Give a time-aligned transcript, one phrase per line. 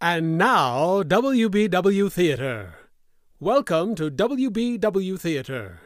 [0.00, 2.74] And now, WBW Theater.
[3.40, 5.80] Welcome to WBW Theater.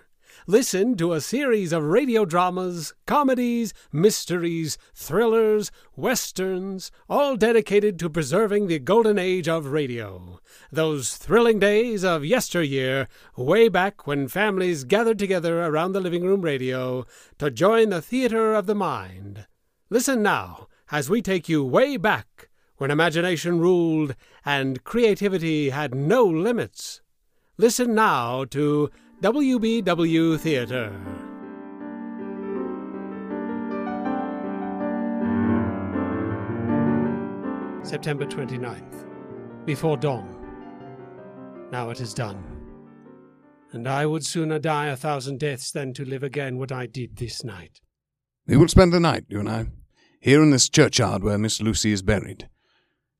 [0.47, 8.67] Listen to a series of radio dramas, comedies, mysteries, thrillers, westerns, all dedicated to preserving
[8.67, 10.41] the golden age of radio.
[10.71, 16.43] Those thrilling days of yesteryear, way back when families gathered together around the living room
[16.43, 17.07] radio
[17.39, 19.47] to join the theater of the mind.
[19.89, 22.51] Listen now as we take you way back
[22.83, 27.01] when imagination ruled and creativity had no limits.
[27.57, 30.93] Listen now to WBW Theater.
[37.85, 39.07] September 29th,
[39.65, 40.37] before dawn.
[41.71, 42.43] Now it is done.
[43.71, 47.15] And I would sooner die a thousand deaths than to live again what I did
[47.15, 47.81] this night.
[48.49, 49.67] We will spend the night, you and I,
[50.19, 52.49] here in this churchyard where Miss Lucy is buried.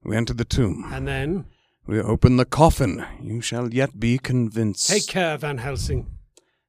[0.05, 0.85] We enter the tomb.
[0.93, 1.47] And then,
[1.87, 3.05] We open the coffin.
[3.23, 4.89] You shall yet be convinced.
[4.89, 6.07] take care, Van Helsing.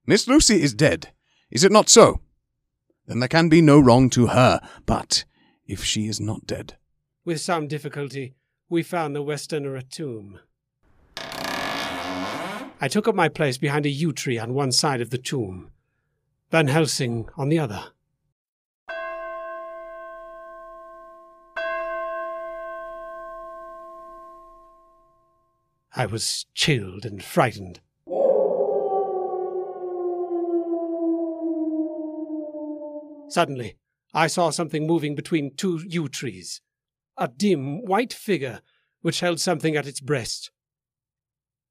[0.06, 1.10] Miss Lucy is dead.
[1.52, 2.20] Is it not so?
[3.08, 4.60] Then there can be no wrong to her.
[4.86, 5.24] But
[5.68, 6.78] if she is not dead,
[7.26, 8.36] With some difficulty,
[8.70, 10.40] we found the Westenra tomb.
[12.82, 15.70] I took up my place behind a yew tree on one side of the tomb,
[16.52, 17.92] Van Helsing on the other.
[25.96, 27.80] I was chilled and frightened.
[33.30, 33.78] Suddenly,
[34.14, 36.62] I saw something moving between two yew trees.
[37.18, 38.62] A dim, white figure
[39.02, 40.50] which held something at its breast.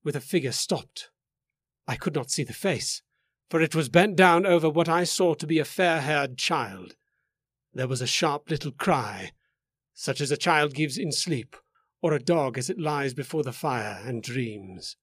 [0.04, 1.10] With the figure stopped.
[1.88, 3.02] I could not see the face,
[3.50, 6.94] for it was bent down over what I saw to be a fair haired child.
[7.74, 9.32] There was a sharp little cry,
[9.94, 11.56] such as a child gives in sleep,
[12.02, 14.96] or a dog as it lies before the fire and dreams.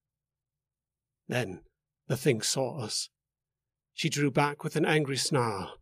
[1.28, 1.62] Then
[2.08, 3.10] the thing saw us.
[3.94, 5.76] She drew back with an angry snarl.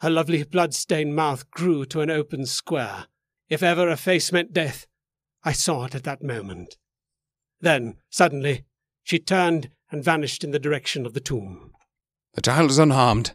[0.00, 3.06] Her lovely blood-stained mouth grew to an open square.
[3.48, 4.86] If ever a face meant death,
[5.42, 6.76] I saw it at that moment.
[7.60, 8.64] Then, suddenly,
[9.02, 11.72] she turned and vanished in the direction of the tomb.
[12.34, 13.34] the child is unharmed.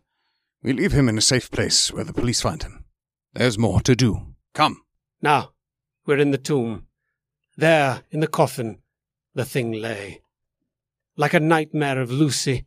[0.62, 2.86] We leave him in a safe place where the police find him.
[3.34, 4.36] There's more to do.
[4.54, 4.82] Come.
[5.22, 5.54] Now,
[6.06, 6.86] we're in the tomb.
[7.62, 8.80] There, in the coffin,
[9.36, 10.24] the thing lay.
[11.16, 12.66] Like a nightmare of Lucy.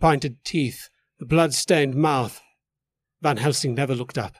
[0.00, 0.90] Pointed teeth,
[1.20, 2.42] the blood-stained mouth.
[3.22, 4.38] Van Helsing never looked up.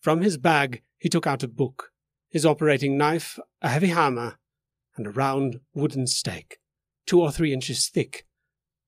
[0.00, 1.92] From his bag, he took out a book,
[2.30, 4.40] his operating knife, a heavy hammer,
[4.96, 6.58] and a round wooden stake,
[7.06, 8.26] two or three inches thick,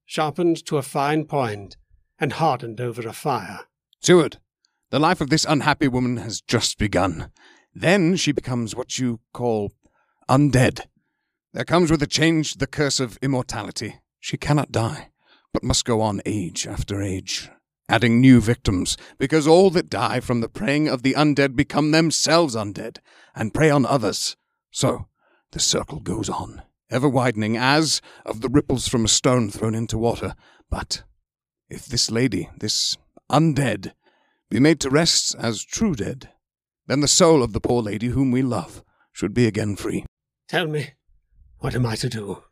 [0.05, 1.77] sharpened to a fine point,
[2.19, 3.67] and hardened over a fire.
[4.01, 4.39] Seward,
[4.91, 7.31] the life of this unhappy woman has just begun.
[7.73, 9.71] Then she becomes what you call
[10.29, 10.83] undead.
[11.53, 14.01] There comes with the change the curse of immortality.
[14.21, 15.11] She cannot die,
[15.53, 17.51] but must go on age after age,
[17.89, 22.57] adding new victims, because all that die from the preying of the undead become themselves
[22.57, 22.99] undead,
[23.35, 24.37] and prey on others.
[24.71, 25.07] So
[25.51, 29.99] the circle goes on, ever widening as of the ripples from a stone thrown into
[29.99, 30.35] water.
[30.71, 31.03] But
[31.69, 32.97] if this lady, this
[33.31, 33.93] undead,
[34.49, 36.31] be made to rest as true dead,
[36.87, 40.05] then the soul of the poor lady whom we love should be again free.
[40.49, 40.91] Tell me,
[41.59, 42.43] what am I to do?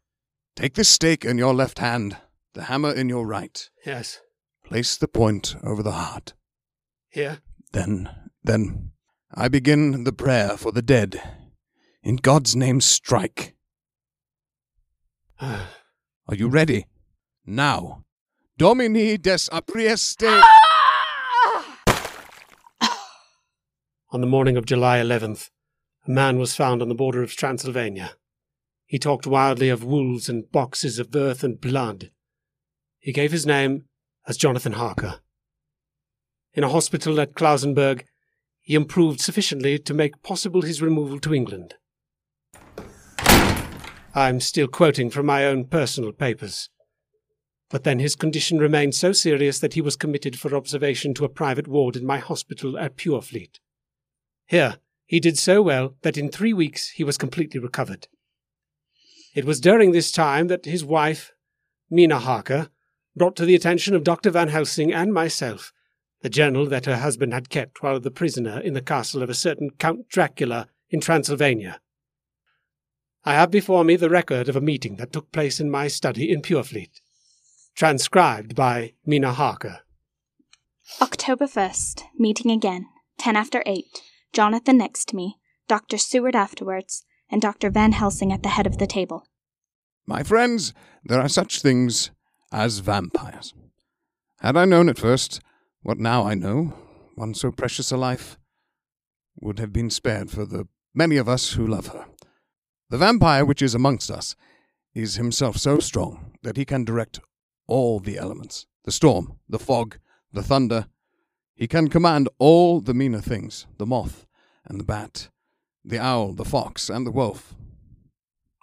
[0.57, 2.17] Take this stake in your left hand,
[2.55, 3.69] the hammer in your right.
[3.85, 4.21] Yes,
[4.65, 6.35] Place the point over the heart.
[7.09, 7.39] here.
[7.73, 8.09] Then,
[8.45, 8.93] then,
[9.35, 11.21] I begin the prayer for the dead.
[12.03, 13.55] In God's name, strike.
[15.41, 15.71] Ah,
[16.29, 16.87] Are you ready?
[17.45, 18.05] Now.
[18.59, 20.43] Domini des aprieste.
[24.13, 25.51] On the morning of July 11th,
[26.07, 28.13] a man was found on the border of Transylvania.
[28.87, 32.11] He talked wildly of wolves and boxes of earth and blood.
[32.99, 33.85] He gave his name
[34.27, 35.21] as Jonathan Harker.
[36.55, 38.05] In a hospital at Klausenberg,
[38.61, 41.75] he improved sufficiently to make possible his removal to England.
[44.13, 46.69] I'm still quoting from my own personal papers.
[47.71, 51.29] But then his condition remained so serious that he was committed for observation to a
[51.29, 53.61] private ward in my hospital at Purfleet.
[54.47, 54.79] Here,
[55.11, 58.07] he did so well that in three weeks he was completely recovered.
[59.35, 61.33] It was during this time that his wife,
[61.91, 62.69] Mina Harker,
[63.17, 64.31] brought to the attention of Dr.
[64.31, 65.73] Van Helsing and myself
[66.23, 69.35] the journal that her husband had kept while the prisoner in the castle of a
[69.35, 71.81] certain Count Dracula in Transylvania.
[73.25, 76.31] I have before me the record of a meeting that took place in my study
[76.31, 77.01] in Purfleet,
[77.75, 79.81] transcribed by Mina Harker.
[81.03, 82.87] October 1st, meeting again.
[83.19, 83.85] 10 after 8.
[84.33, 85.37] Jonathan next to me.
[85.69, 85.99] Dr.
[85.99, 87.05] Seward afterwards.
[87.31, 87.71] and Dr.
[87.71, 89.25] Van Helsing at the head of the table.
[90.07, 90.75] My friends,
[91.05, 92.11] there are such things
[92.51, 93.55] as vampires.
[94.41, 95.41] Had I known at first
[95.83, 96.75] what now I know,
[97.15, 98.37] one so precious a life
[99.41, 102.07] would have been spared for the many of us who love her.
[102.89, 104.35] The vampire which is amongst us
[104.95, 107.21] is himself so strong that he can direct
[107.69, 109.99] all the elements the storm, the fog,
[110.33, 110.87] the thunder.
[111.61, 114.27] He can command all the meaner things the moth
[114.65, 115.29] and the bat,
[115.85, 117.55] the owl, the fox, and the wolf.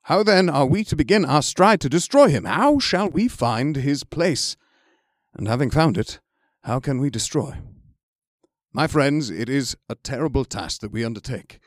[0.06, 2.46] How then are we to begin our stride to destroy him?
[2.46, 4.58] How shall we find his place?
[5.36, 6.20] And having found it,
[6.64, 7.60] how can we destroy?
[8.74, 11.60] My friends, it is a terrible task that we undertake.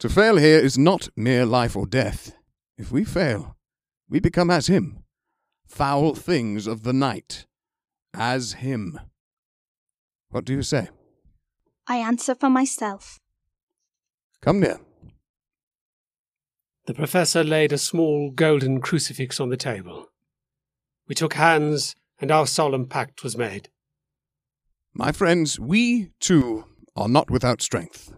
[0.00, 2.36] To fail here is not mere life or death.
[2.76, 3.56] If we fail,
[4.10, 4.98] we become as him,
[5.66, 7.46] foul things of the night,
[8.12, 9.00] as him.
[10.34, 10.88] What do you say?
[11.86, 13.20] I answer for myself.
[14.40, 14.80] Come near.
[16.86, 20.08] The professor laid a small golden crucifix on the table.
[21.06, 23.68] We took hands, and our solemn pact was made.
[24.92, 26.64] My friends, we, too,
[26.96, 28.12] are not without strength.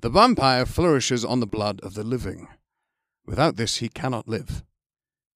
[0.00, 2.48] The vampire flourishes on the blood of the living.
[3.24, 4.64] Without this he cannot live.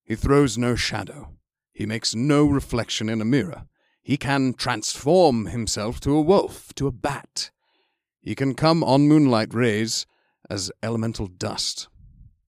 [0.03, 1.37] He throws no shadow.
[1.73, 3.67] He makes no reflection in a mirror.
[4.05, 7.51] He can transform himself to a wolf, to a bat.
[8.21, 10.07] He can come on moonlight rays
[10.51, 11.89] as elemental dust.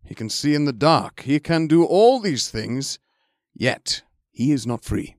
[0.05, 1.23] He can see in the dark.
[1.23, 2.99] He can do all these things,
[3.55, 5.17] yet he is not free.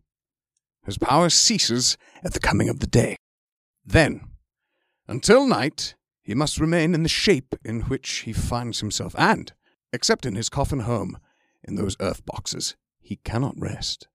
[0.85, 3.15] His power ceases at the coming of the day.
[3.83, 4.21] Then,
[5.07, 9.53] until night, he must remain in the shape in which he finds himself, and,
[9.91, 11.17] except in his coffin home,
[11.63, 14.07] in those earth boxes, he cannot rest.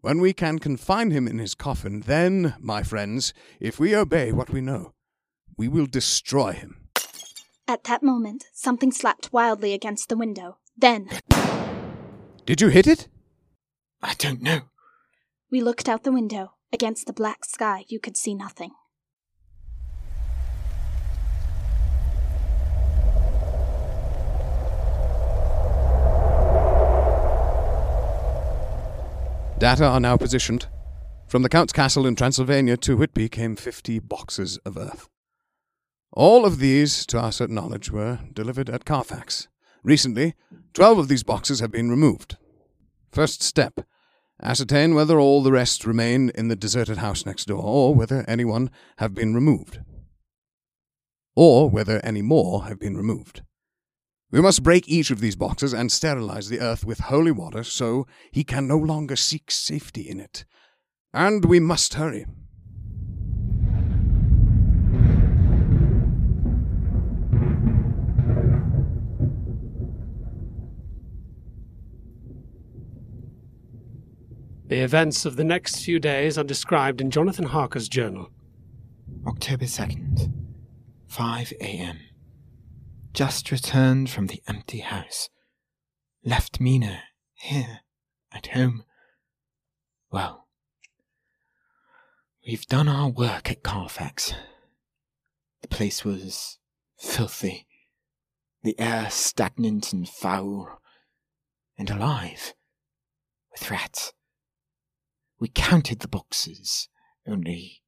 [0.00, 4.50] When we can confine him in his coffin, then, my friends, if we obey what
[4.50, 4.92] we know,
[5.56, 6.88] we will destroy him.
[7.66, 10.58] At that moment, something slapped wildly against the window.
[10.76, 11.08] Then,
[12.46, 13.08] Did you hit it?
[14.00, 14.60] I don't know.
[15.50, 16.52] we looked out the window.
[16.72, 18.70] Against the black sky, you could see nothing.
[29.58, 30.68] Data are now positioned.
[31.26, 35.08] From the Count's castle in Transylvania to Whitby came fifty boxes of earth.
[36.12, 39.48] All of these, to our certain knowledge, were delivered at Carfax.
[39.82, 40.34] Recently,
[40.74, 42.36] twelve of these boxes have been removed.
[43.10, 43.80] First step
[44.40, 48.70] ascertain whether all the rest remain in the deserted house next door, or whether anyone
[48.98, 49.80] have been removed.
[51.34, 53.42] Or whether any more have been removed.
[54.30, 58.06] We must break each of these boxes and sterilize the earth with holy water so
[58.30, 60.44] he can no longer seek safety in it.
[61.14, 62.26] And we must hurry.
[74.66, 78.28] The events of the next few days are described in Jonathan Harker's journal.
[79.26, 80.30] October 2nd,
[81.06, 81.96] 5 a.m.
[83.18, 85.28] Just returned from the empty house.
[86.24, 87.02] Left Mina
[87.34, 87.80] here
[88.32, 88.84] at home.
[90.12, 90.46] Well,
[92.46, 94.34] we've done our work at Carfax.
[95.62, 96.58] The place was
[96.96, 97.66] filthy,
[98.62, 100.80] the air stagnant and foul,
[101.76, 102.54] and alive
[103.50, 104.12] with rats.
[105.40, 106.88] We counted the boxes,
[107.26, 107.82] only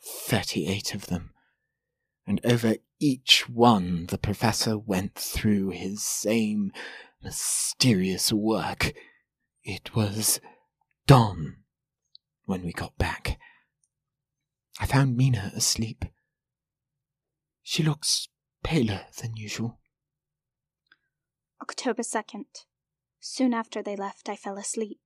[0.00, 1.33] 38 of them,
[2.26, 6.72] and over each one the professor went through his same
[7.22, 8.92] mysterious work.
[9.62, 10.40] It was
[11.06, 11.56] dawn
[12.44, 13.38] when we got back.
[14.80, 16.04] I found Mina asleep.
[17.62, 18.28] She looks
[18.62, 19.78] paler than usual.
[21.62, 22.44] October 2nd.
[23.20, 25.00] Soon after they left, I fell asleep.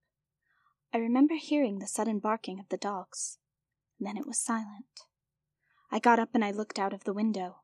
[0.93, 3.39] I remember hearing the sudden barking of the dogs.
[4.01, 5.08] Then it was silent.
[5.90, 7.62] I got up and I looked out of the window.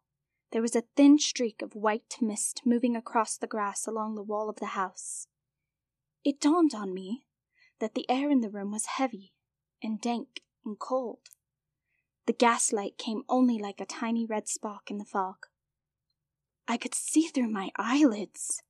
[0.51, 4.49] There was a thin streak of white mist moving across the grass along the wall
[4.49, 5.27] of the house.
[6.25, 7.27] It dawned on me
[7.81, 9.35] that the air in the room was heavy
[9.83, 11.19] and dank and cold.
[12.27, 15.47] The gaslight came only like a tiny red spark in the fog.
[16.67, 18.63] I could see through my eyelids.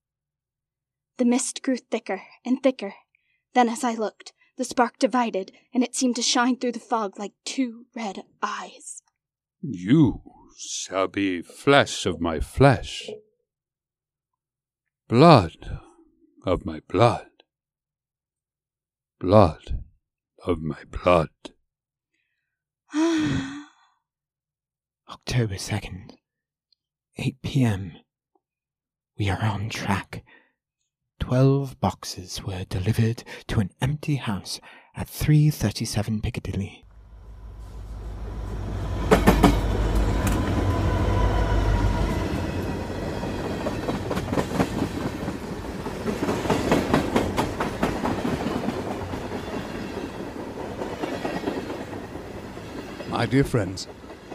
[1.18, 2.94] The mist grew thicker and thicker.
[3.52, 7.18] Then, as I looked, the spark divided, and it seemed to shine through the fog
[7.20, 9.03] like two red eyes.
[9.66, 10.20] You
[10.58, 13.08] shall be flesh of my flesh,
[15.08, 15.80] blood
[16.44, 17.30] of my blood,
[19.18, 19.82] blood
[20.44, 21.30] of my blood.
[25.08, 26.10] October 2nd,
[27.16, 27.92] 8 p.m.
[29.16, 30.26] We are on track.
[31.18, 34.60] Twelve boxes were delivered to an empty house
[34.94, 36.83] at 337 Piccadilly.
[53.24, 53.88] My dear friends,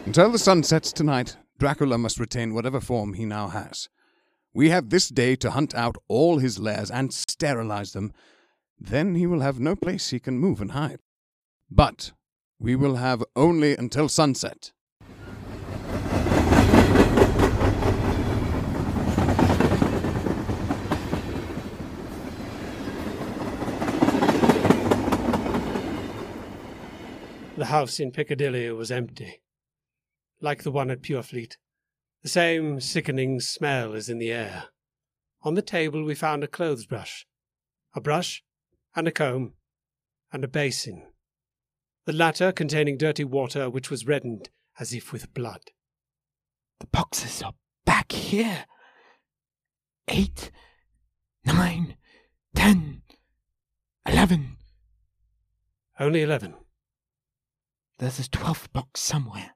[0.04, 3.88] until the sun sets tonight, Dracula must retain whatever form he now has.
[4.52, 8.12] We have this day to hunt out all his lairs and sterilize them.
[8.80, 10.98] Then he will have no place he can move and hide.
[11.70, 12.10] But
[12.58, 14.72] we will have only until sunset.
[27.60, 29.42] The house in Piccadilly was empty,
[30.40, 31.58] like the one at Purfleet.
[32.22, 34.68] The same sickening smell is in the air.
[35.42, 37.26] On the table we found a clothes brush,
[37.94, 38.42] a brush,
[38.96, 39.56] and a comb,
[40.32, 41.02] and a basin.
[42.06, 44.48] The latter containing dirty water which was reddened
[44.78, 45.64] as if with blood.
[46.78, 47.52] The boxes are
[47.84, 48.64] back here.
[50.08, 50.50] Eight,
[51.44, 51.98] nine,
[52.54, 53.02] ten,
[54.06, 54.56] eleven.
[55.98, 56.54] Only eleven.
[58.00, 59.50] There's a twelfth box somewhere.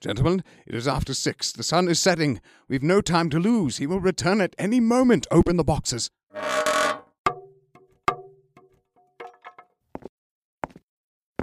[0.00, 1.52] Gentlemen, it is after six.
[1.52, 2.40] The sun is setting.
[2.66, 3.76] We've no time to lose.
[3.76, 5.28] He will return at any moment.
[5.30, 6.10] Open the boxes.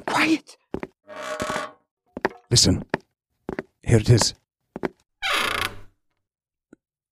[0.06, 0.58] Quiet!
[2.50, 2.84] Listen.
[3.82, 4.34] Here it is.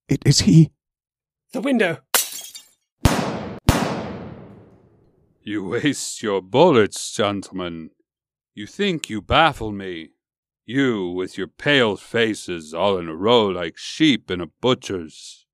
[0.09, 0.71] It is he.
[1.53, 1.99] The window!
[5.41, 7.91] You waste your bullets, gentlemen.
[8.59, 10.09] You think you baffle me.
[10.65, 15.45] You, with your pale faces all in a row like sheep in a butcher's.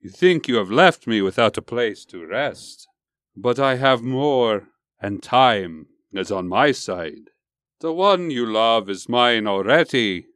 [0.00, 2.88] You think you have left me without a place to rest.
[3.36, 4.70] But I have more,
[5.00, 7.30] and time is on my side.
[7.78, 10.26] The one you love is mine already.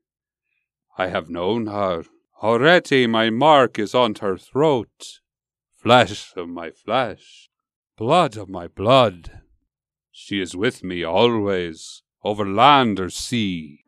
[0.96, 2.04] I have known her.
[2.40, 5.18] Already my mark is on her throat.
[5.74, 7.50] Flesh of my flesh,
[7.96, 9.40] blood of my blood.
[10.20, 13.84] She is with me always, over land or sea.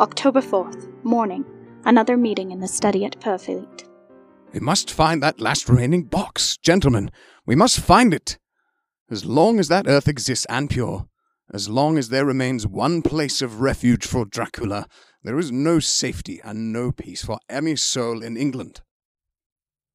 [0.00, 1.44] October 4th, morning.
[1.84, 3.84] Another meeting in the study at Purfleet.
[4.52, 6.56] We must find that last remaining box.
[6.56, 7.12] Gentlemen,
[7.46, 8.38] we must find it.
[9.08, 11.06] As long as that earth exists and pure,
[11.52, 14.86] as long as there remains one place of refuge for Dracula,
[15.22, 18.80] there is no safety and no peace for any soul in England.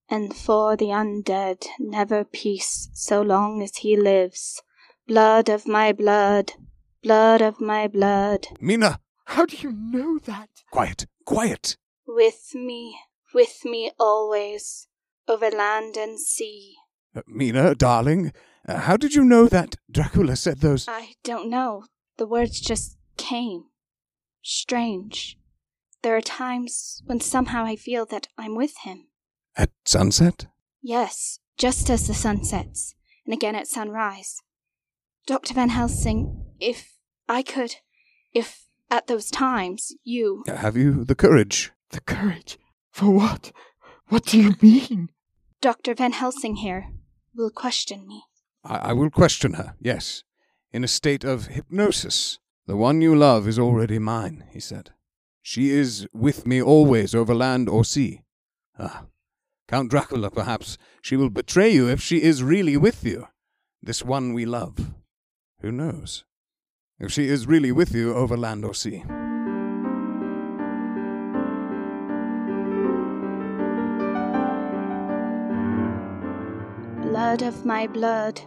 [0.10, 4.62] And for the undead, never peace so long as he lives.
[5.08, 6.54] Blood of my blood,
[7.02, 8.48] blood of my blood.
[8.60, 10.50] Mina, How do you know that?
[10.72, 11.78] quiet, quiet.
[12.08, 12.96] With me,
[13.34, 14.88] with me always,
[15.28, 16.76] over land and sea.
[17.16, 18.32] Uh, Mina, darling,
[18.68, 20.88] uh, how did you know that Dracula said those?
[20.88, 21.84] I don't know.
[22.18, 23.66] The words just came.
[24.42, 25.38] Strange.
[26.02, 29.08] There are times when somehow I feel that I'm with him.
[29.58, 30.48] At sunset?
[30.82, 32.94] Yes, just as the sun sets,
[33.26, 34.42] and again at sunrise.
[35.26, 35.54] Dr.
[35.54, 37.78] Van Helsing, if I could,
[38.34, 40.44] if at those times you.
[40.48, 41.72] Have you the courage?
[41.90, 42.60] The courage?
[42.92, 43.52] For what?
[44.10, 45.10] What do you mean?
[45.62, 45.96] Dr.
[45.96, 46.90] Van Helsing here
[47.36, 48.24] will question me.
[48.66, 50.24] I, I will question her, yes.
[50.72, 52.40] In a state of hypnosis.
[52.68, 54.92] The one you love is already mine, he said.
[55.42, 58.22] She is with me always over land or sea.
[58.80, 59.06] Ah,
[59.68, 63.28] Count Dracula, perhaps she will betray you if she is really with you.
[63.82, 64.94] This one we love.
[65.62, 66.26] Who knows?
[67.00, 69.04] If she is really with you over land or sea.
[77.04, 78.42] Blood of my blood.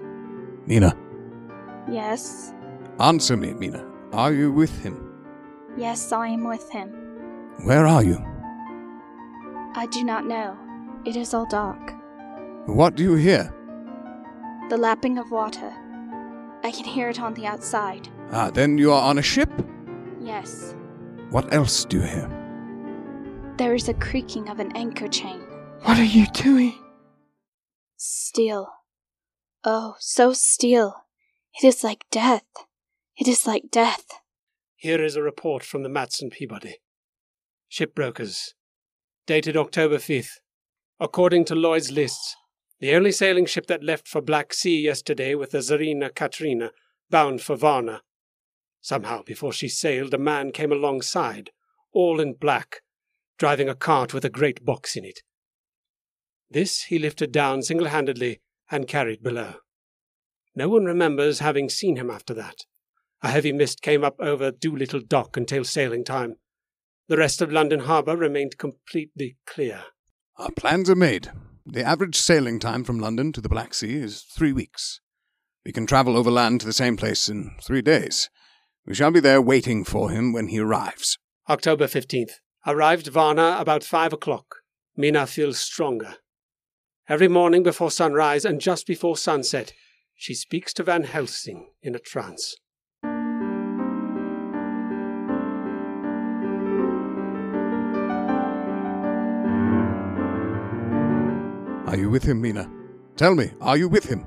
[0.68, 0.94] Mina,
[1.90, 2.52] Yes,
[3.00, 3.82] answer me, Mina.
[4.12, 4.96] Are you with him?
[5.78, 6.88] yes, I am with him.
[7.64, 8.18] Where are you?
[9.74, 10.56] I do not know.
[11.06, 11.94] It is all dark.
[12.66, 13.50] What do you hear?
[14.68, 15.72] The lapping of water.
[16.62, 18.08] I can hear it on the outside.
[18.32, 19.50] Ah, then you are on a ship?
[20.20, 20.74] Yes.
[21.30, 22.28] What else do you hear?
[23.56, 25.40] There is a creaking of an anchor chain.
[25.84, 26.74] What are you doing?
[27.96, 28.68] Still.
[29.64, 31.04] Oh, so still.
[31.60, 32.44] It is like death.
[33.16, 34.06] It is like death.
[34.76, 36.76] Here is a report from the Matson Peabody.
[37.70, 38.54] Shipbrokers.
[39.26, 40.38] Dated October 5th.
[41.00, 42.36] According to Lloyd's lists,
[42.80, 46.70] the only sailing ship that left for Black Sea yesterday with the Tsarina Katrina
[47.10, 48.02] bound for Varna.
[48.80, 51.50] Somehow, before she sailed, a man came alongside,
[51.92, 52.82] all in black,
[53.36, 55.22] driving a cart with a great box in it.
[56.50, 59.54] This he lifted down single handedly and carried below.
[60.54, 62.64] No one remembers having seen him after that.
[63.22, 66.36] A heavy mist came up over Doolittle Dock until sailing time.
[67.08, 69.84] The rest of London Harbour remained completely clear.
[70.36, 71.30] Our plans are made.
[71.64, 75.00] The average sailing time from London to the Black Sea is three weeks.
[75.64, 78.30] We can travel overland to the same place in three days.
[78.86, 81.18] We shall be there waiting for him when he arrives.
[81.48, 82.32] October 15th.
[82.66, 84.56] Arrived Varna about five o'clock.
[84.96, 86.16] Mina feels stronger.
[87.10, 89.72] Every morning before sunrise and just before sunset,
[90.14, 92.54] she speaks to Van Helsing in a trance.
[101.86, 102.70] Are you with him, Mina?
[103.16, 104.26] Tell me, are you with him?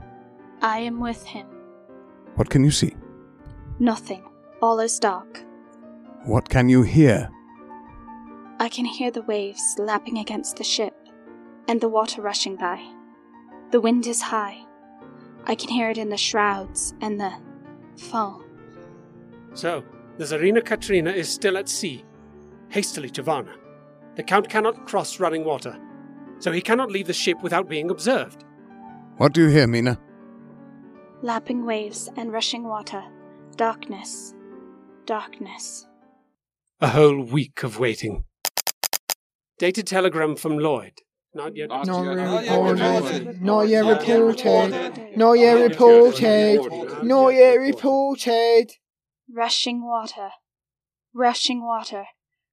[0.64, 1.46] I am with him.
[2.34, 2.96] What can you see?
[3.78, 4.24] Nothing.
[4.60, 5.44] All is dark.
[6.24, 7.30] What can you hear?
[8.60, 10.96] I can hear the waves lapping against the ship
[11.68, 12.82] and the water rushing by.
[13.72, 14.66] The wind is high.
[15.46, 17.32] I can hear it in the shrouds and the
[17.98, 18.44] foam.
[19.54, 19.84] So,
[20.18, 22.06] the Tsarina Katrina is still at sea.
[22.70, 23.56] Hastily to Varna.
[24.16, 25.78] The Count cannot cross running water,
[26.40, 28.44] so he cannot leave the ship without being observed.
[29.18, 30.00] What do you hear, Mina?
[31.22, 33.04] Lapping waves and rushing water.
[33.56, 34.34] Darkness.
[35.06, 35.88] Darkness.
[36.80, 38.24] A whole week of waiting.
[39.60, 40.94] Dated telegram from Lloyd.
[41.34, 41.70] Not yet.
[41.70, 42.82] Not Not yet reported.
[42.82, 43.42] reported.
[43.42, 45.18] Not yet reported.
[45.18, 47.04] Not yet reported.
[47.04, 48.72] Not yet reported.
[49.34, 50.32] Rushing water.
[51.14, 52.06] Rushing water.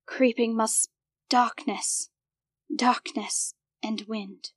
[0.06, 0.90] Creeping must.
[1.28, 2.11] Darkness.
[2.75, 4.50] Darkness and wind.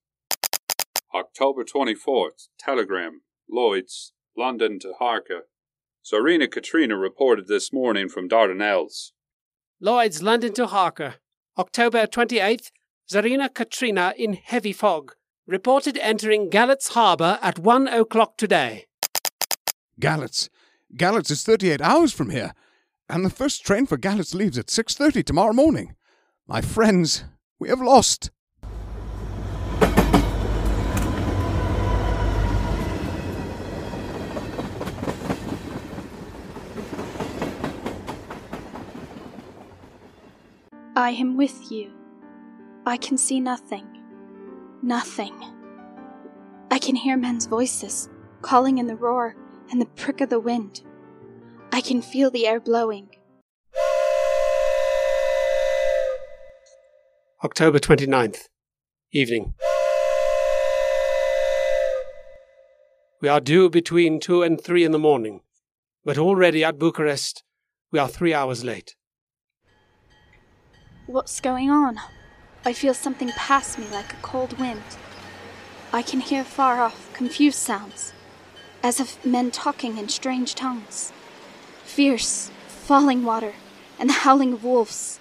[1.15, 2.47] October 24th.
[2.59, 3.21] Telegram.
[3.49, 4.13] Lloyd's.
[4.37, 5.47] London to Harker.
[6.05, 9.11] Tsarina Katrina reported this morning from Dardanelles.
[9.81, 11.15] Lloyd's London to Harker.
[11.57, 12.71] October 28th.
[13.11, 15.15] Tsarina Katrina in heavy fog.
[15.45, 18.85] Reported entering Galatz Harbour at one o'clock today.
[19.99, 20.47] Galatz.
[20.95, 22.53] Galatz is 38 hours from here,
[23.09, 25.93] and the first train for Galatz leaves at 6.30 tomorrow morning.
[26.47, 27.25] My friends,
[27.59, 28.31] we have lost.
[40.95, 42.00] I am with you.
[42.85, 43.85] I can see nothing.
[44.81, 45.35] Nothing.
[46.71, 48.09] I can hear men's voices,
[48.41, 49.35] calling in the roar
[49.69, 50.81] and the prick of the wind.
[51.71, 53.09] I can feel the air blowing.
[57.43, 58.47] October 29th.
[59.11, 59.53] Evening.
[63.21, 65.41] We are due between two and three in the morning,
[66.03, 67.43] but already at Bucharest
[67.91, 68.95] we are three hours late.
[71.05, 71.99] What's going on?
[72.63, 74.83] I feel something pass me like a cold wind.
[75.91, 78.13] I can hear far off confused sounds,
[78.83, 81.11] as of men talking in strange tongues.
[81.83, 83.53] Fierce, falling water,
[83.99, 85.19] and the howling of wolves.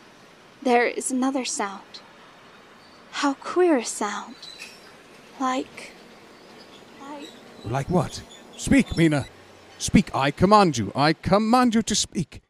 [0.62, 2.00] There is another sound.
[3.12, 4.36] How queer a sound.
[5.40, 5.92] Like.
[7.00, 7.28] like.
[7.64, 8.22] Like what?
[8.56, 9.26] Speak, Mina.
[9.78, 10.92] Speak, I command you.
[10.94, 12.42] I command you to speak.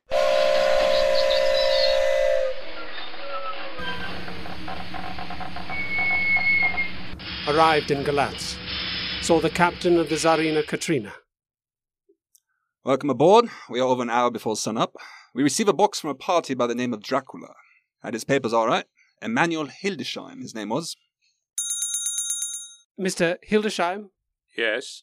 [7.51, 8.57] Arrived in Galatz.
[9.23, 11.15] Saw the captain of the Tsarina Katrina.
[12.85, 13.47] Welcome aboard.
[13.69, 14.95] We are over an hour before sunup.
[15.35, 17.55] We receive a box from a party by the name of Dracula.
[18.05, 18.85] Had his papers all right.
[19.21, 20.97] Emmanuel Hildesheim, his name was.
[23.01, 23.37] Mr.
[23.51, 24.11] Hildesheim,
[24.57, 25.03] Yes.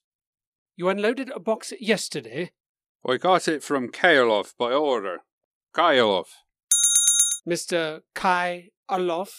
[0.78, 2.52] you unloaded a box yesterday.
[3.06, 5.18] I got it from Kailov by order.
[5.76, 6.28] Kailov.
[7.46, 8.04] Mr.
[8.14, 9.32] Kai Alof.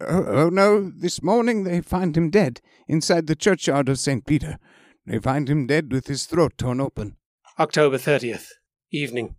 [0.00, 4.26] Oh, oh, no, this morning they find him dead inside the churchyard of St.
[4.26, 4.58] Peter.
[5.06, 7.16] They find him dead with his throat torn open.
[7.58, 8.48] October 30th.
[8.90, 9.36] Evening.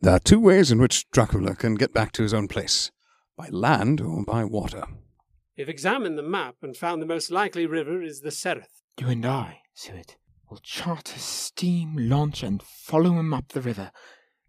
[0.00, 2.90] There are two ways in which Dracula can get back to his own place
[3.36, 4.84] by land or by water.
[5.56, 8.82] We've examined the map and found the most likely river is the Sereth.
[9.00, 10.16] You and I, Seward,
[10.50, 13.90] will chart a steam launch and follow him up the river.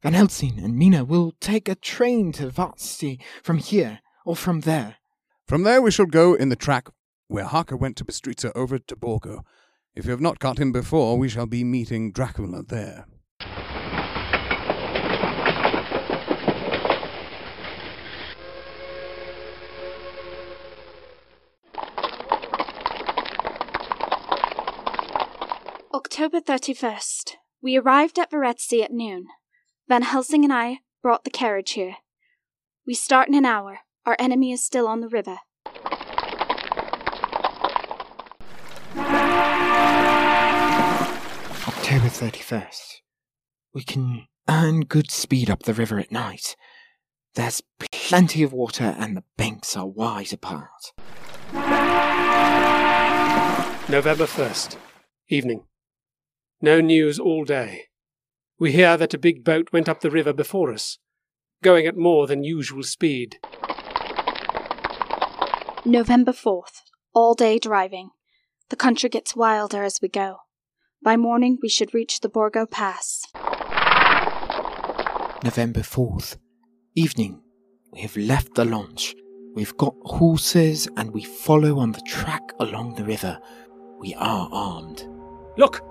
[0.04, 4.97] Van Helsing and Mina will take a train to Vatsy from here or from there.
[5.48, 6.90] From there we shall go in the track
[7.30, 9.46] where Harker went to Bistritza over to Borgo.
[9.96, 13.06] If you have not caught him before, we shall be meeting Dracula there.
[25.94, 27.36] October 31st.
[27.62, 29.28] We arrived at Varetzi at noon.
[29.88, 31.96] Van Helsing and I brought the carriage here.
[32.86, 33.80] We start in an hour.
[34.08, 35.40] Our enemy is still on the river.
[41.68, 43.02] October 31st.
[43.74, 46.56] We can earn good speed up the river at night.
[47.36, 50.94] There's plenty of water and the banks are wide apart.
[53.90, 54.78] November 1st.
[55.28, 55.66] Evening.
[56.62, 57.88] No news all day.
[58.58, 60.98] We hear that a big boat went up the river before us,
[61.62, 63.40] going at more than usual speed.
[65.88, 66.82] November 4th.
[67.14, 68.10] All day driving.
[68.70, 70.40] The country gets wilder as we go.
[71.02, 73.26] By morning, we should reach the Borgo Pass.
[75.46, 76.36] November 4th.
[76.96, 77.42] Evening.
[77.94, 79.16] We have left the launch.
[79.56, 83.40] We've got horses and we follow on the track along the river.
[83.98, 85.08] We are armed.
[85.56, 85.82] Look!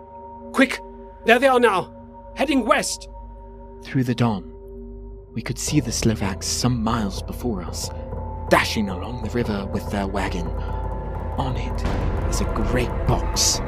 [0.52, 0.78] Quick!
[1.24, 1.90] There they are now!
[2.36, 3.08] Heading west!
[3.82, 4.52] Through the dawn,
[5.32, 7.88] we could see the Slovaks some miles before us,
[8.48, 10.46] dashing along the river with their wagon.
[11.38, 13.60] On it is a great box.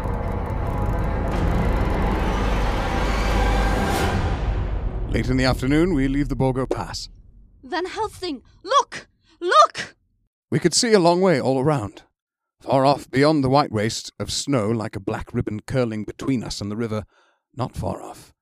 [5.12, 7.09] Late in the afternoon, we leave the Borgo Pass.
[7.62, 8.43] Van Helsing!
[8.62, 9.09] Look!
[9.41, 9.97] Look!
[10.51, 12.03] We could see a long way all around.
[12.61, 16.61] Far off, beyond the white waste of snow, like a black ribbon curling between us
[16.61, 17.05] and the river,
[17.55, 18.33] not far off,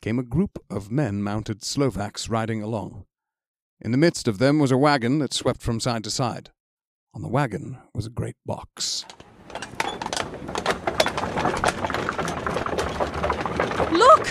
[0.00, 3.04] came a group of men mounted Slovaks riding along.
[3.84, 6.50] In the midst of them was a wagon that swept from side to side.
[7.14, 9.04] On the wagon was a great box.
[13.90, 14.28] Look!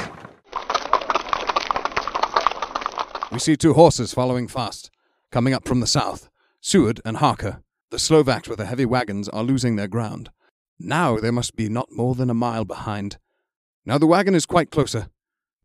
[3.30, 4.90] We see two horses following fast,
[5.34, 6.30] coming up from the south.
[6.62, 10.30] Seward and Harker, the Slovaks with the heavy wagons, are losing their ground.
[10.80, 13.18] Now they must be not more than a mile behind.
[13.86, 15.10] Now the wagon is quite closer.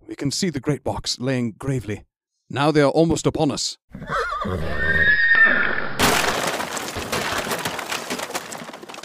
[0.08, 2.04] We can see the great box laying gravely.
[2.48, 3.76] Now they are almost upon us.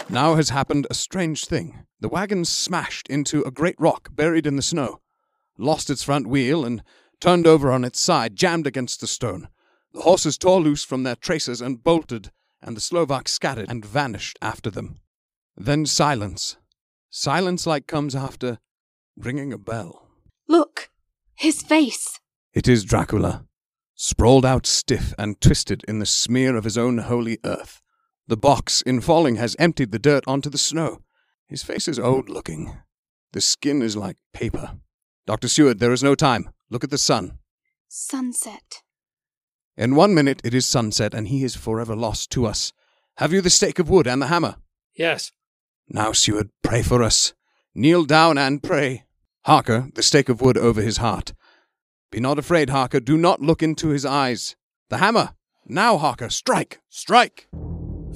[0.08, 1.86] Now has happened a strange thing.
[2.00, 5.00] The wagon smashed into a great rock buried in the snow,
[5.56, 6.82] lost its front wheel, and
[7.20, 9.48] turned over on its side, jammed against the stone.
[9.92, 14.38] The horses tore loose from their traces and bolted, and the Slovaks scattered and vanished
[14.42, 15.00] after them.
[15.56, 16.56] Then silence.
[17.10, 18.58] Silence like comes after
[19.16, 20.08] ringing a bell.
[20.48, 20.90] Look!
[21.34, 22.20] His face!
[22.54, 23.46] It is Dracula,
[23.94, 27.80] sprawled out stiff and twisted in the smear of his own holy earth.
[28.28, 31.00] The box, in falling, has emptied the dirt onto the snow.
[31.48, 32.76] His face is old looking.
[33.32, 34.78] The skin is like paper.
[35.26, 35.48] Dr.
[35.48, 36.50] Seward, there is no time.
[36.68, 37.38] Look at the sun.
[37.88, 38.82] Sunset.
[39.76, 42.72] In one minute it is sunset, and he is forever lost to us.
[43.16, 44.56] Have you the stake of wood and the hammer?
[44.94, 45.32] Yes.
[45.88, 47.32] Now, Seward, pray for us.
[47.74, 49.04] Kneel down and pray.
[49.46, 51.32] Harker, the stake of wood over his heart.
[52.12, 53.00] Be not afraid, Harker.
[53.00, 54.54] Do not look into his eyes.
[54.90, 55.30] The hammer.
[55.66, 56.82] Now, Harker, strike!
[56.90, 57.48] Strike!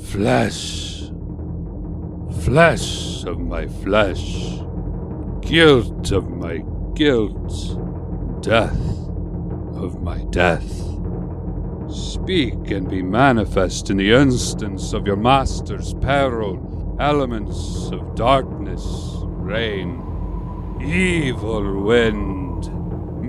[0.04, 1.04] Flesh.
[2.42, 4.58] Flesh of my flesh.
[5.40, 6.62] Guilt of my
[6.94, 8.42] guilt.
[8.42, 8.78] Death
[9.74, 10.70] of my death.
[11.90, 18.84] Speak and be manifest in the instance of your master's peril, elements of darkness,
[19.22, 20.02] rain,
[20.82, 22.35] evil wind,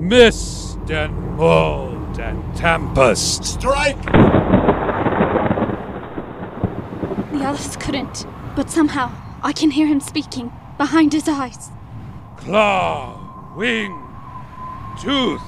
[0.02, 3.44] mist and mold and tempest.
[3.46, 4.02] Strike!
[7.32, 9.12] The others couldn't, but somehow
[9.44, 11.70] I can hear him speaking behind his eyes.
[12.38, 14.04] Claw, wing,
[15.02, 15.42] tooth,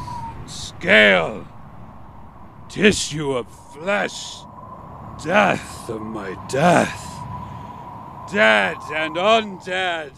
[0.45, 1.47] scale,
[2.67, 4.41] tissue of flesh,
[5.23, 7.05] death of my death,
[8.31, 10.11] dead and undead.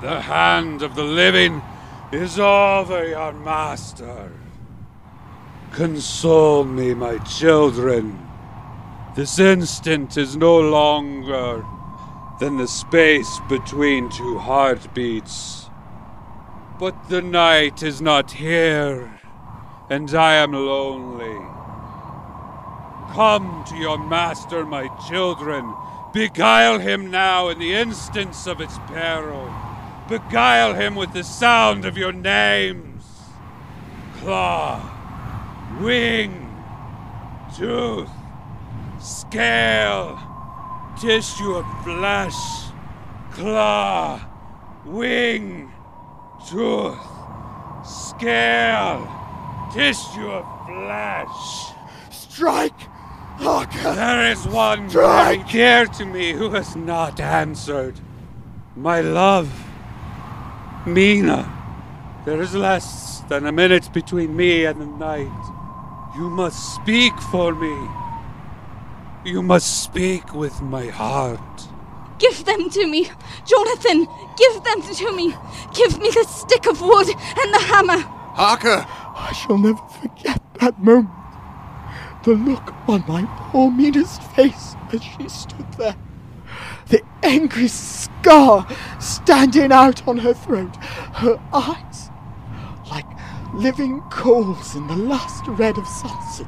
[0.00, 1.62] The hand of the living
[2.12, 4.32] is over your master.
[5.70, 8.26] Console me, my children.
[9.14, 11.64] This instant is no longer
[12.40, 15.66] than the space between two heartbeats.
[16.80, 19.20] But the night is not here,
[19.88, 21.38] and I am lonely.
[23.14, 25.74] Come to your master, my children.
[26.12, 29.48] Beguile him now in the instance of its peril.
[30.10, 33.04] Beguile him with the sound of your names.
[34.16, 34.82] Claw,
[35.80, 36.52] wing,
[37.56, 38.10] tooth,
[38.98, 40.20] scale,
[41.00, 42.34] tissue of flesh,
[43.30, 44.20] claw,
[44.84, 45.70] wing,
[46.48, 46.98] tooth,
[47.84, 49.08] scale,
[49.72, 51.72] tissue of flesh.
[52.10, 52.80] Strike!
[53.38, 53.94] Harker!
[53.94, 55.48] There is one Strike!
[55.48, 58.00] very dear to me who has not answered.
[58.74, 59.69] My love,
[60.86, 61.44] Mina.
[62.24, 65.52] There is less than a minute between me and the night.
[66.16, 67.76] You must speak for me.
[69.24, 71.68] You must speak with my heart.
[72.18, 73.10] Give them to me!
[73.46, 75.34] Jonathan, give them to me!
[75.74, 77.98] Give me the stick of wood and the hammer!
[78.34, 78.86] Harker!
[78.88, 81.10] I shall never forget that moment.
[82.24, 85.96] The look on my poor Mina's face as she stood there.
[86.88, 88.66] The angry scar
[89.00, 90.76] standing out on her throat.
[91.14, 92.10] Her eyes
[92.90, 93.06] like
[93.54, 96.46] living coals in the last red of sunset.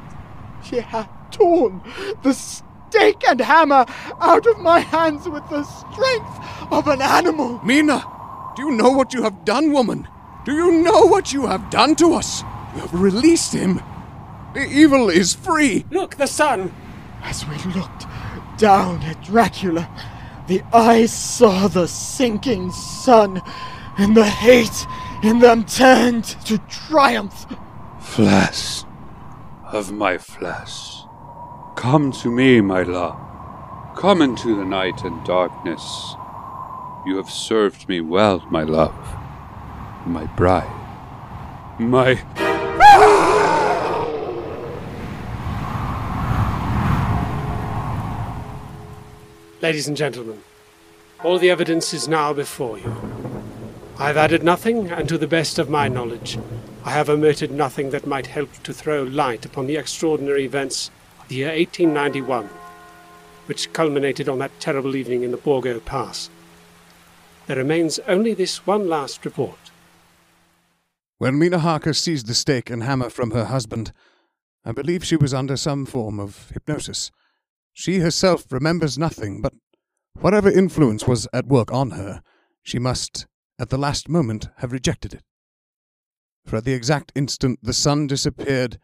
[0.63, 1.81] She had torn
[2.21, 3.85] the stake and hammer
[4.21, 7.59] out of my hands with the strength of an animal.
[7.63, 8.03] Mina!
[8.55, 10.07] Do you know what you have done, woman?
[10.45, 12.43] Do you know what you have done to us?
[12.75, 13.81] You have released him.
[14.53, 15.85] The evil is free.
[15.89, 16.73] Look, the sun!
[17.23, 18.05] As we looked
[18.63, 19.89] down at Dracula,
[20.47, 23.41] the eyes saw the sinking sun,
[23.97, 24.87] and the hate
[25.21, 27.45] in them turned to triumph.
[27.99, 28.85] Flesh
[29.65, 31.01] of my flesh.
[31.75, 33.19] Come to me, my love.
[33.97, 36.15] Come into the night and darkness.
[37.05, 38.95] You have served me well, my love.
[40.05, 40.71] My bride.
[41.79, 42.52] My.
[49.63, 50.43] Ladies and gentlemen,
[51.23, 52.93] all the evidence is now before you.
[53.97, 56.37] I have added nothing, and to the best of my knowledge,
[56.83, 61.29] I have omitted nothing that might help to throw light upon the extraordinary events of
[61.29, 62.49] the year 1891,
[63.45, 66.29] which culminated on that terrible evening in the Borgo Pass.
[67.47, 69.71] There remains only this one last report.
[71.19, 73.93] When Mina Harker seized the stake and hammer from her husband,
[74.65, 77.11] I believe she was under some form of hypnosis.
[77.75, 79.53] She herself remembers nothing, but
[80.19, 82.21] whatever influence was at work on her,
[82.61, 83.25] she must,
[83.57, 85.23] at the last moment, have rejected it.
[86.45, 88.77] For at the exact instant the sun disappeared,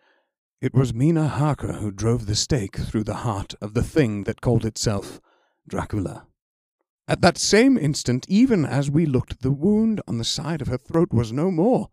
[0.59, 4.41] it was Mina Harker who drove the stake through the heart of the thing that
[4.41, 5.21] called itself
[5.67, 6.25] Dracula.
[7.07, 10.77] At that same instant, even as we looked, the wound on the side of her
[10.79, 11.89] throat was no more.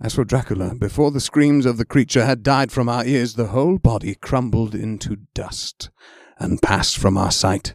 [0.00, 3.48] As for Dracula, before the screams of the creature had died from our ears, the
[3.48, 5.90] whole body crumbled into dust
[6.38, 7.74] and passed from our sight.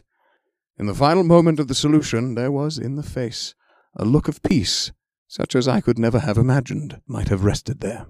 [0.78, 3.54] In the final moment of the solution, there was in the face
[3.96, 4.92] a look of peace,
[5.28, 8.06] such as I could never have imagined might have rested there.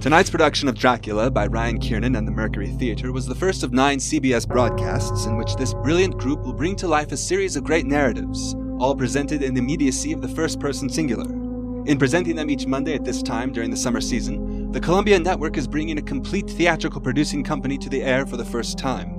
[0.00, 3.72] Tonight's production of Dracula by Ryan Kiernan and the Mercury Theatre was the first of
[3.72, 7.64] nine CBS broadcasts in which this brilliant group will bring to life a series of
[7.64, 11.28] great narratives, all presented in the immediacy of the first person singular.
[11.86, 15.56] In presenting them each Monday at this time during the summer season, the Columbia Network
[15.56, 19.16] is bringing a complete theatrical producing company to the air for the first time.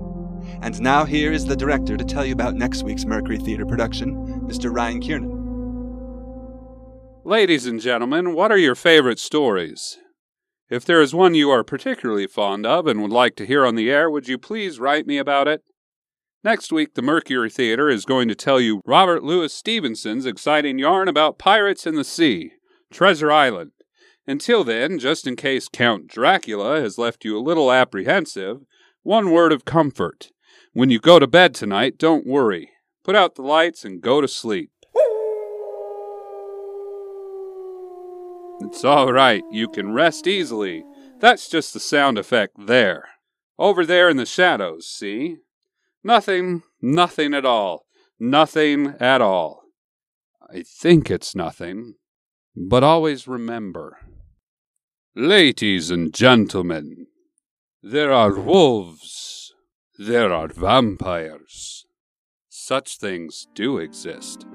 [0.62, 4.42] And now here is the director to tell you about next week's Mercury Theatre production,
[4.48, 4.74] Mr.
[4.74, 5.38] Ryan Kiernan.
[7.24, 9.98] Ladies and gentlemen, what are your favorite stories?
[10.70, 13.76] If there is one you are particularly fond of and would like to hear on
[13.76, 15.64] the air, would you please write me about it?
[16.44, 21.08] Next week, the Mercury Theater is going to tell you Robert Louis Stevenson's exciting yarn
[21.08, 22.52] about pirates in the sea,
[22.92, 23.72] Treasure Island.
[24.28, 28.66] Until then, just in case Count Dracula has left you a little apprehensive,
[29.02, 30.32] one word of comfort.
[30.74, 32.72] When you go to bed tonight, don't worry.
[33.06, 34.72] Put out the lights and go to sleep.
[38.60, 39.44] It's all right.
[39.50, 40.84] You can rest easily.
[41.20, 43.08] That's just the sound effect there.
[43.58, 45.38] Over there in the shadows, see?
[46.04, 47.86] Nothing, nothing at all.
[48.20, 49.64] Nothing at all.
[50.52, 51.96] I think it's nothing.
[52.56, 54.00] But always remember.
[55.20, 57.08] Ladies and gentlemen,
[57.82, 59.52] there are wolves.
[59.98, 61.88] There are vampires.
[62.50, 64.46] Such things do exist.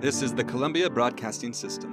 [0.00, 1.92] This is the Columbia Broadcasting System.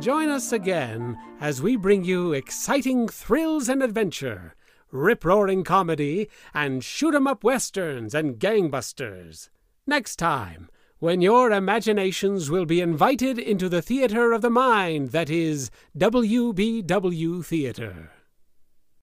[0.00, 4.55] Join us again as we bring you exciting thrills and adventure,
[4.90, 9.48] rip roaring comedy, and shoot 'em up westerns and gangbusters.
[9.86, 10.68] Next time,
[10.98, 17.44] when your imaginations will be invited into the theater of the mind that is WBW
[17.44, 18.10] Theater.